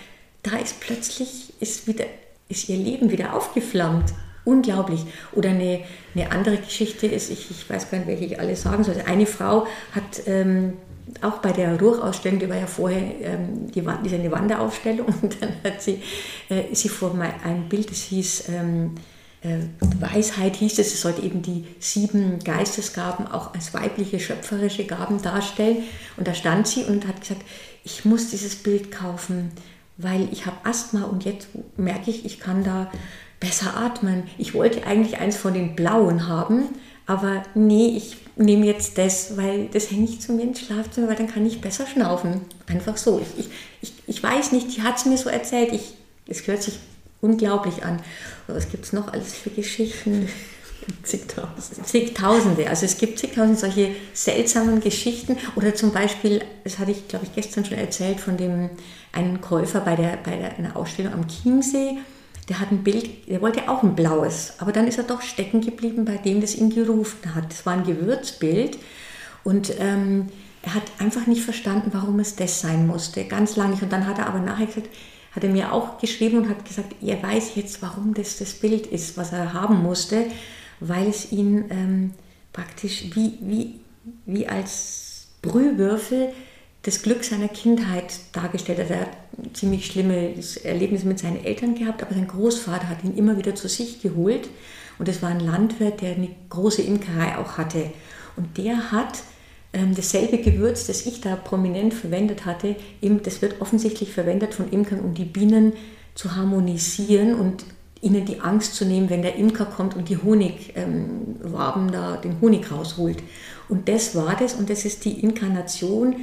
[0.44, 2.05] da ist plötzlich ist wieder
[2.49, 4.13] ist ihr Leben wieder aufgeflammt.
[4.45, 5.05] Unglaublich.
[5.33, 5.81] Oder eine,
[6.15, 8.97] eine andere Geschichte ist, ich, ich weiß gar nicht, welche ich alle sagen soll.
[9.07, 10.75] Eine Frau hat ähm,
[11.23, 15.41] auch bei der Ruchausstellung, die war ja vorher ähm, die, Wand, die eine Wanderausstellung und
[15.41, 16.03] dann hat sie,
[16.49, 18.95] äh, sie vor mal ein Bild, das hieß ähm,
[19.43, 19.59] äh,
[20.01, 25.85] Weisheit hieß es, es sollte eben die sieben Geistesgaben auch als weibliche schöpferische Gaben darstellen
[26.17, 27.43] und da stand sie und hat gesagt,
[27.85, 29.53] ich muss dieses Bild kaufen,
[29.97, 32.91] weil ich habe Asthma und jetzt merke ich, ich kann da
[33.41, 34.25] besser atmen.
[34.39, 36.69] Ich wollte eigentlich eins von den blauen haben,
[37.07, 41.17] aber nee, ich nehme jetzt das, weil das hänge ich zu mir ins Schlafzimmer, weil
[41.17, 42.41] dann kann ich besser schnaufen.
[42.67, 43.21] Einfach so.
[43.39, 43.49] Ich,
[43.83, 45.73] ich, ich, weiß nicht, die hat es mir so erzählt.
[45.73, 45.95] Ich,
[46.27, 46.79] es hört sich
[47.21, 48.01] unglaublich an.
[48.47, 50.29] Was gibt es noch alles für Geschichten?
[51.03, 51.83] Zigtausende.
[51.85, 52.69] Zigtausende.
[52.69, 55.37] Also es gibt zigtausende solche seltsamen Geschichten.
[55.57, 58.71] Oder zum Beispiel, das hatte ich, glaube ich, gestern schon erzählt, von dem
[59.13, 61.99] einen Käufer bei, der, bei der, einer Ausstellung am Chiemsee
[62.49, 65.61] der hat ein Bild, der wollte auch ein blaues, aber dann ist er doch stecken
[65.61, 67.53] geblieben bei dem, das ihn gerufen hat.
[67.53, 68.79] Es war ein Gewürzbild
[69.45, 70.29] und ähm,
[70.63, 73.83] er hat einfach nicht verstanden, warum es das sein musste, ganz lange nicht.
[73.83, 74.89] Und dann hat er aber nachher gesagt,
[75.33, 78.87] hat er mir auch geschrieben und hat gesagt, er weiß jetzt, warum das das Bild
[78.87, 80.27] ist, was er haben musste,
[80.81, 82.11] weil es ihn ähm,
[82.53, 83.81] praktisch wie, wie,
[84.27, 86.33] wie als Brühwürfel
[86.83, 88.91] das Glück seiner Kindheit dargestellt hat.
[88.91, 93.17] Er hat ein ziemlich schlimmes Erlebnis mit seinen Eltern gehabt, aber sein Großvater hat ihn
[93.17, 94.49] immer wieder zu sich geholt.
[94.99, 97.91] Und das war ein Landwirt, der eine große Imkerei auch hatte.
[98.37, 99.23] Und der hat
[99.73, 104.71] ähm, dasselbe Gewürz, das ich da prominent verwendet hatte, eben, das wird offensichtlich verwendet von
[104.71, 105.73] Imkern, um die Bienen
[106.15, 107.65] zu harmonisieren und
[108.05, 112.40] ihnen die Angst zu nehmen, wenn der Imker kommt und die Honigwaben ähm, da den
[112.40, 113.23] Honig rausholt.
[113.69, 116.17] Und das war das und das ist die Inkarnation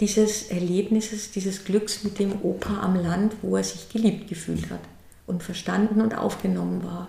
[0.00, 4.80] dieses Erlebnisses, dieses Glücks mit dem Opa am Land, wo er sich geliebt gefühlt hat
[5.26, 7.08] und verstanden und aufgenommen war.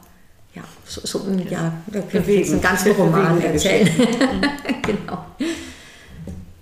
[0.56, 3.90] Ja, so, so ja, da könnte ich jetzt einen ganzen Roman erzählen.
[4.82, 5.26] genau.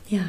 [0.10, 0.21] Ja.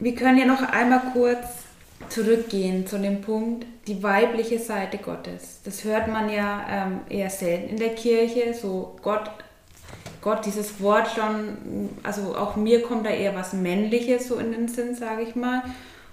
[0.00, 1.63] Wir können ja noch einmal kurz
[2.08, 5.60] zurückgehen zu dem Punkt, die weibliche Seite Gottes.
[5.64, 9.30] Das hört man ja ähm, eher selten in der Kirche, so Gott
[10.24, 14.68] Gott, dieses Wort schon, also auch mir kommt da eher was Männliches so in den
[14.68, 15.62] Sinn, sage ich mal.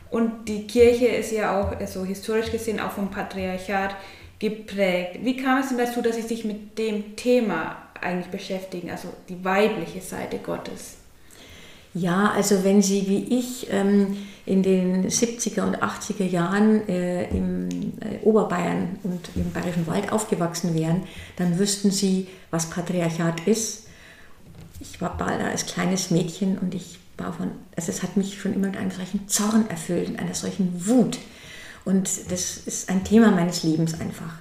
[0.10, 3.96] Und die Kirche ist ja auch, also historisch gesehen, auch vom Patriarchat
[4.38, 5.20] geprägt.
[5.24, 9.46] Wie kam es denn dazu, dass Sie sich mit dem Thema eigentlich beschäftigen, also die
[9.46, 10.98] weibliche Seite Gottes?
[11.94, 17.70] Ja, also wenn Sie wie ich ähm, in den 70er und 80er Jahren äh, im
[18.00, 21.04] äh, Oberbayern und im Bayerischen Wald aufgewachsen wären,
[21.38, 23.82] dann wüssten Sie, was Patriarchat ist
[24.82, 28.54] ich war da als kleines Mädchen und ich war von, also es hat mich schon
[28.54, 31.20] immer mit einem solchen Zorn erfüllt, und einer solchen Wut.
[31.86, 34.34] Und das ist ein Thema meines Lebens einfach.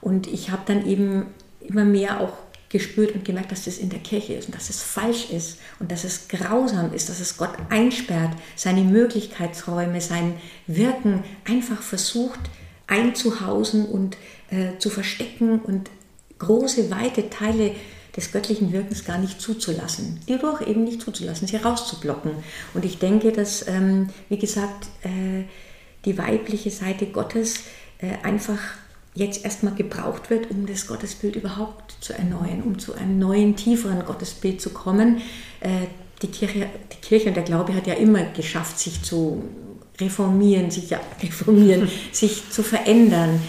[0.00, 1.26] Und ich habe dann eben
[1.60, 2.32] immer mehr auch
[2.72, 5.92] gespürt und gemerkt, dass das in der Kirche ist und dass es falsch ist und
[5.92, 10.34] dass es grausam ist, dass es Gott einsperrt, seine Möglichkeitsräume, sein
[10.66, 12.40] Wirken einfach versucht
[12.86, 14.16] einzuhausen und
[14.50, 15.90] äh, zu verstecken und
[16.38, 17.74] große, weite Teile
[18.16, 22.32] des göttlichen Wirkens gar nicht zuzulassen, die Ruhe eben nicht zuzulassen, sie rauszublocken.
[22.74, 25.44] Und ich denke, dass, ähm, wie gesagt, äh,
[26.04, 27.60] die weibliche Seite Gottes
[27.98, 28.58] äh, einfach
[29.14, 34.04] jetzt erstmal gebraucht wird, um das Gottesbild überhaupt zu erneuern, um zu einem neuen, tieferen
[34.04, 35.18] Gottesbild zu kommen.
[35.60, 35.86] Äh,
[36.22, 39.44] die, Kirche, die Kirche und der Glaube hat ja immer geschafft, sich zu
[40.00, 43.40] reformieren, sich ja reformieren, sich zu verändern.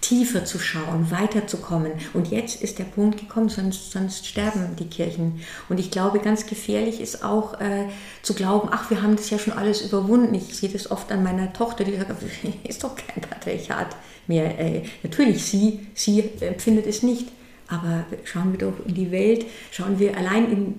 [0.00, 1.92] Tiefer zu schauen, weiterzukommen.
[2.14, 5.40] Und jetzt ist der Punkt gekommen, sonst, sonst sterben die Kirchen.
[5.68, 7.86] Und ich glaube, ganz gefährlich ist auch äh,
[8.22, 10.34] zu glauben, ach, wir haben das ja schon alles überwunden.
[10.34, 12.10] Ich sehe das oft an meiner Tochter, die sagt,
[12.68, 13.94] ist doch kein Patriarchat
[14.26, 14.58] mehr.
[14.58, 17.28] Äh, natürlich, sie, sie empfindet es nicht.
[17.68, 20.74] Aber schauen wir doch in die Welt, schauen wir allein in,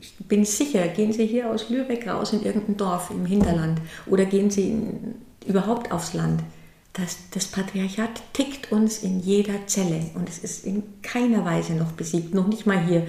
[0.00, 4.26] ich bin sicher, gehen Sie hier aus Lübeck raus in irgendein Dorf im Hinterland oder
[4.26, 5.14] gehen Sie in,
[5.46, 6.42] überhaupt aufs Land
[6.98, 11.92] dass das Patriarchat tickt uns in jeder Zelle und es ist in keiner Weise noch
[11.92, 13.06] besiegt, noch nicht mal hier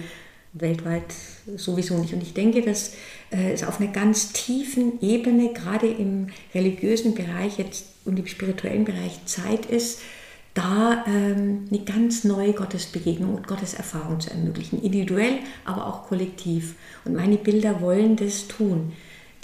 [0.54, 1.14] weltweit
[1.56, 2.14] sowieso nicht.
[2.14, 2.94] Und ich denke, dass
[3.32, 8.86] äh, es auf einer ganz tiefen Ebene, gerade im religiösen Bereich jetzt und im spirituellen
[8.86, 10.00] Bereich Zeit ist,
[10.54, 16.76] da ähm, eine ganz neue Gottesbegegnung und Gotteserfahrung zu ermöglichen, individuell, aber auch kollektiv.
[17.06, 18.94] Und meine Bilder wollen das tun,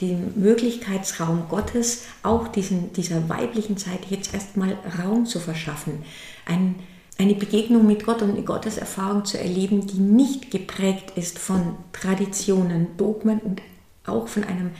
[0.01, 6.03] den Möglichkeitsraum Gottes, auch diesen, dieser weiblichen Zeit jetzt erstmal Raum zu verschaffen,
[6.45, 6.75] ein,
[7.17, 12.97] eine Begegnung mit Gott und eine Gotteserfahrung zu erleben, die nicht geprägt ist von Traditionen,
[12.97, 13.61] Dogmen und
[14.05, 14.71] auch von einem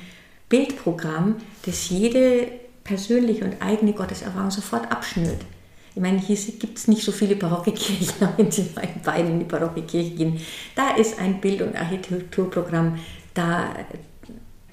[0.49, 2.47] Bildprogramm, das jede
[2.83, 5.39] persönliche und eigene Gotteserfahrung sofort abschnürt.
[5.95, 9.27] Ich meine, hier gibt es nicht so viele barocke Kirchen, wenn Sie mal in Bayern
[9.27, 10.39] in die barocke Kirche gehen.
[10.75, 12.99] Da ist ein Bild- und Architekturprogramm,
[13.33, 13.73] da,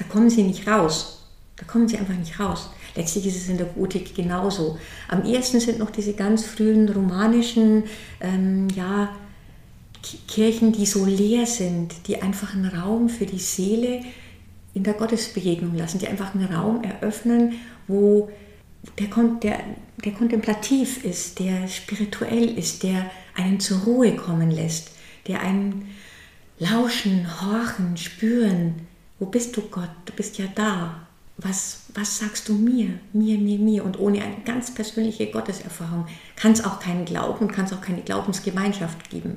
[0.02, 1.20] da kommen Sie nicht raus.
[1.56, 2.70] Da kommen Sie einfach nicht raus.
[2.96, 4.78] Letztlich ist es in der Gotik genauso.
[5.08, 7.84] Am ersten sind noch diese ganz frühen romanischen
[8.20, 9.10] ähm, ja,
[10.26, 14.00] Kirchen, die so leer sind, die einfach einen Raum für die Seele
[14.74, 17.54] in der Gottesbegegnung lassen, die einfach einen Raum eröffnen,
[17.86, 18.28] wo
[18.98, 19.08] der,
[19.42, 19.60] der,
[20.04, 24.90] der kontemplativ ist, der spirituell ist, der einen zur Ruhe kommen lässt,
[25.28, 25.88] der einen
[26.58, 28.86] lauschen, horchen, spüren.
[29.22, 29.88] Wo bist du Gott?
[30.04, 31.06] Du bist ja da.
[31.36, 32.88] Was, was sagst du mir?
[33.12, 33.84] Mir, mir, mir.
[33.84, 38.02] Und ohne eine ganz persönliche Gotteserfahrung kann es auch keinen Glauben, kann es auch keine
[38.02, 39.36] Glaubensgemeinschaft geben.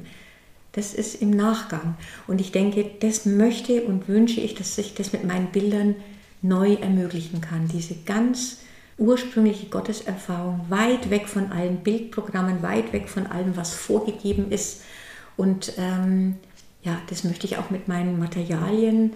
[0.71, 1.97] Das ist im Nachgang.
[2.25, 5.93] Und ich denke, das möchte und wünsche ich, dass ich das mit meinen Bildern
[6.41, 7.67] neu ermöglichen kann.
[7.67, 8.61] Diese ganz
[8.97, 14.81] ursprüngliche Gotteserfahrung, weit weg von allen Bildprogrammen, weit weg von allem, was vorgegeben ist.
[15.37, 16.37] Und ähm,
[16.81, 19.13] ja, das möchte ich auch mit meinen Materialien,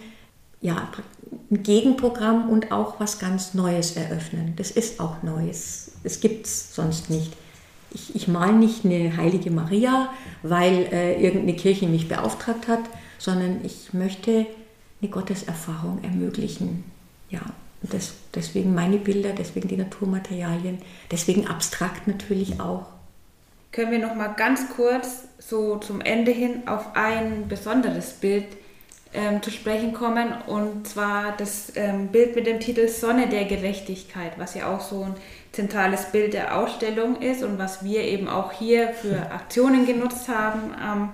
[0.61, 0.89] ja,
[1.51, 4.53] ein Gegenprogramm und auch was ganz Neues eröffnen.
[4.57, 5.91] Das ist auch Neues.
[6.03, 7.33] Es gibt es sonst nicht.
[7.91, 10.09] Ich, ich male nicht eine heilige Maria,
[10.43, 12.81] weil äh, irgendeine Kirche mich beauftragt hat,
[13.17, 14.45] sondern ich möchte
[15.01, 16.83] eine Gotteserfahrung ermöglichen.
[17.29, 17.41] Ja,
[17.81, 20.79] das, deswegen meine Bilder, deswegen die Naturmaterialien,
[21.11, 22.85] deswegen abstrakt natürlich auch.
[23.71, 28.45] Können wir noch mal ganz kurz so zum Ende hin auf ein besonderes Bild
[29.13, 34.33] ähm, zu sprechen kommen und zwar das ähm, Bild mit dem Titel Sonne der Gerechtigkeit,
[34.37, 35.15] was ja auch so ein
[35.51, 40.73] zentrales Bild der Ausstellung ist und was wir eben auch hier für Aktionen genutzt haben.
[40.81, 41.09] Ähm,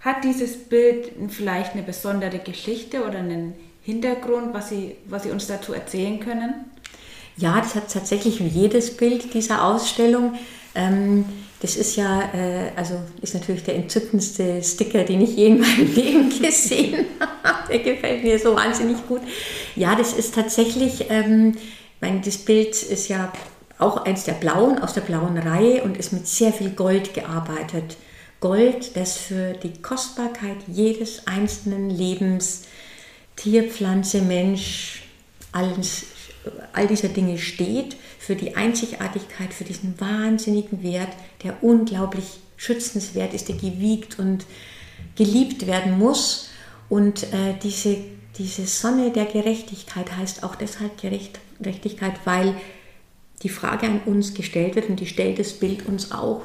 [0.00, 5.46] hat dieses Bild vielleicht eine besondere Geschichte oder einen Hintergrund, was Sie, was Sie uns
[5.46, 6.54] dazu erzählen können?
[7.36, 10.34] Ja, das hat tatsächlich wie jedes Bild dieser Ausstellung.
[10.74, 11.24] Ähm,
[11.62, 15.94] das ist ja, äh, also ist natürlich der entzückendste Sticker, den ich je in meinem
[15.94, 17.68] Leben gesehen habe.
[17.68, 19.20] Der gefällt mir so wahnsinnig gut.
[19.76, 21.56] Ja, das ist tatsächlich, ähm,
[22.00, 23.32] meine, das Bild ist ja
[23.78, 27.96] auch eins der blauen, aus der blauen Reihe und ist mit sehr viel Gold gearbeitet.
[28.40, 32.64] Gold, das für die Kostbarkeit jedes einzelnen Lebens
[33.36, 35.04] Tier, Pflanze, Mensch,
[35.52, 36.04] alles,
[36.72, 41.08] all dieser Dinge steht, für die Einzigartigkeit, für diesen wahnsinnigen Wert,
[41.44, 44.44] der unglaublich schützenswert ist, der gewiegt und
[45.16, 46.48] geliebt werden muss.
[46.88, 47.96] Und äh, diese,
[48.38, 52.54] diese Sonne der Gerechtigkeit heißt auch deshalb Gerechtigkeit, weil
[53.42, 56.42] die Frage an uns gestellt wird und die stellt das Bild uns auch.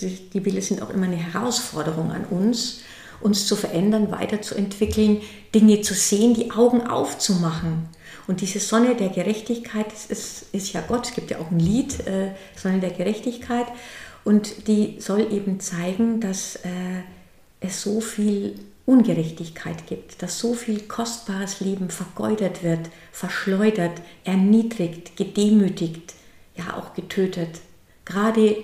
[0.00, 2.80] Die Bilder sind auch immer eine Herausforderung an uns
[3.20, 5.22] uns zu verändern, weiterzuentwickeln,
[5.54, 7.88] Dinge zu sehen, die Augen aufzumachen.
[8.26, 11.60] Und diese Sonne der Gerechtigkeit, das ist, ist ja Gott, es gibt ja auch ein
[11.60, 13.66] Lied, äh, Sonne der Gerechtigkeit,
[14.24, 17.02] und die soll eben zeigen, dass äh,
[17.60, 26.14] es so viel Ungerechtigkeit gibt, dass so viel kostbares Leben vergeudert wird, verschleudert, erniedrigt, gedemütigt,
[26.56, 27.60] ja auch getötet.
[28.04, 28.56] Gerade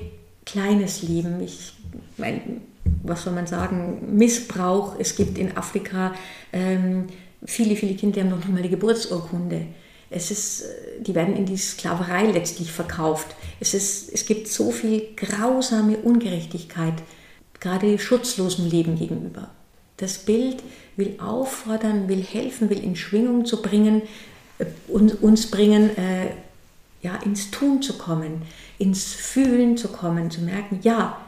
[0.45, 1.75] kleines Leben, ich
[2.17, 2.63] mein,
[3.03, 4.97] was soll man sagen, Missbrauch.
[4.99, 6.15] Es gibt in Afrika
[6.53, 7.07] ähm,
[7.45, 9.67] viele, viele Kinder, haben noch nicht mal die Geburtsurkunde.
[10.11, 13.35] Es ist, äh, die werden in die Sklaverei letztlich verkauft.
[13.61, 16.95] Es, ist, es gibt so viel grausame Ungerechtigkeit,
[17.61, 19.51] gerade schutzlosem Leben gegenüber.
[19.97, 20.63] Das Bild
[20.97, 24.03] will auffordern, will helfen, will in Schwingung zu bringen,
[24.59, 26.31] äh, uns, uns bringen, äh,
[27.03, 28.43] ja, ins Tun zu kommen,
[28.79, 31.21] ins Fühlen zu kommen, zu merken, ja,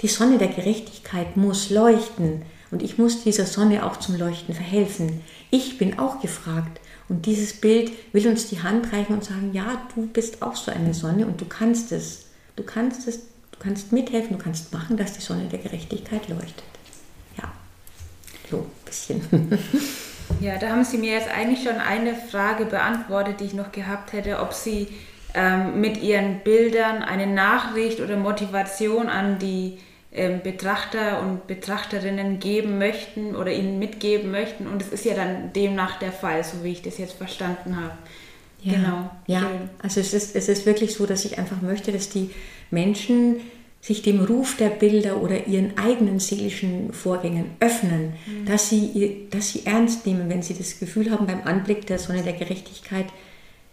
[0.00, 2.42] die Sonne der Gerechtigkeit muss leuchten
[2.72, 5.20] und ich muss dieser Sonne auch zum Leuchten verhelfen.
[5.50, 9.82] Ich bin auch gefragt und dieses Bild will uns die Hand reichen und sagen, ja,
[9.94, 12.26] du bist auch so eine Sonne und du kannst es.
[12.56, 13.18] Du kannst es,
[13.52, 16.64] du kannst mithelfen, du kannst machen, dass die Sonne der Gerechtigkeit leuchtet.
[17.36, 17.52] Ja,
[18.50, 19.58] so ein bisschen.
[20.40, 24.12] Ja, da haben Sie mir jetzt eigentlich schon eine Frage beantwortet, die ich noch gehabt
[24.14, 24.88] hätte, ob Sie
[25.34, 29.78] ähm, mit ihren Bildern eine Nachricht oder Motivation an die
[30.12, 34.66] Betrachter und Betrachterinnen geben möchten oder ihnen mitgeben möchten.
[34.66, 37.94] Und es ist ja dann demnach der Fall, so wie ich das jetzt verstanden habe.
[38.62, 39.10] Ja, genau.
[39.26, 39.50] Ja,
[39.82, 42.30] also es ist, es ist wirklich so, dass ich einfach möchte, dass die
[42.70, 43.36] Menschen
[43.80, 48.46] sich dem Ruf der Bilder oder ihren eigenen seelischen Vorgängen öffnen, mhm.
[48.46, 52.22] dass, sie, dass sie ernst nehmen, wenn sie das Gefühl haben beim Anblick der Sonne
[52.22, 53.06] der Gerechtigkeit,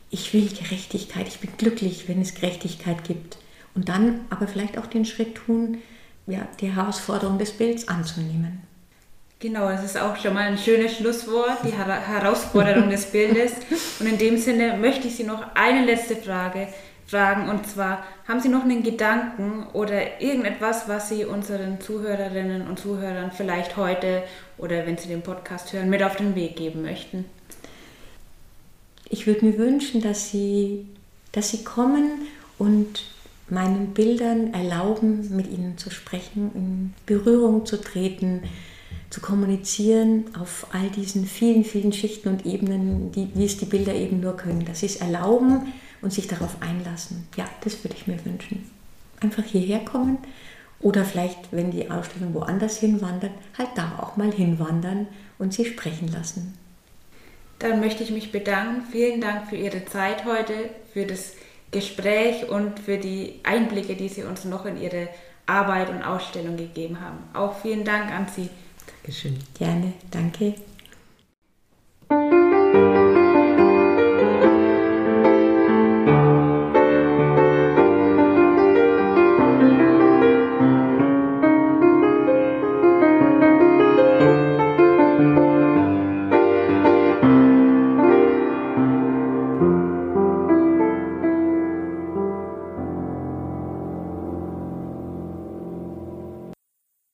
[0.10, 3.38] ich will Gerechtigkeit, ich bin glücklich, wenn es Gerechtigkeit gibt.
[3.76, 5.78] Und dann aber vielleicht auch den Schritt tun,
[6.30, 8.62] ja, die Herausforderung des Bilds anzunehmen.
[9.40, 13.54] Genau, das ist auch schon mal ein schönes Schlusswort, die Herausforderung des Bildes.
[14.00, 16.68] Und in dem Sinne möchte ich Sie noch eine letzte Frage
[17.08, 17.50] fragen.
[17.50, 23.32] Und zwar, haben Sie noch einen Gedanken oder irgendetwas, was Sie unseren Zuhörerinnen und Zuhörern
[23.32, 24.24] vielleicht heute
[24.58, 27.24] oder wenn Sie den Podcast hören, mit auf den Weg geben möchten?
[29.08, 30.86] Ich würde mir wünschen, dass Sie,
[31.32, 32.28] dass Sie kommen
[32.58, 33.06] und
[33.52, 38.44] meinen Bildern erlauben, mit ihnen zu sprechen, in Berührung zu treten,
[39.10, 43.94] zu kommunizieren auf all diesen vielen, vielen Schichten und Ebenen, die, wie es die Bilder
[43.94, 44.66] eben nur können.
[44.66, 47.28] Dass sie es erlauben und sich darauf einlassen.
[47.36, 48.70] Ja, das würde ich mir wünschen.
[49.20, 50.20] Einfach hierher kommen
[50.80, 56.08] oder vielleicht, wenn die Ausstellung woanders hinwandert, halt da auch mal hinwandern und sie sprechen
[56.10, 56.54] lassen.
[57.60, 58.84] Dann möchte ich mich bedanken.
[58.90, 61.34] Vielen Dank für Ihre Zeit heute, für das
[61.72, 65.10] Gespräch und für die Einblicke, die Sie uns noch in Ihre
[65.46, 67.18] Arbeit und Ausstellung gegeben haben.
[67.34, 68.50] Auch vielen Dank an Sie.
[69.04, 69.40] Dankeschön.
[69.58, 70.56] Gerne, danke.